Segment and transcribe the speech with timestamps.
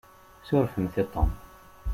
[0.47, 1.29] Surfemt i Tom.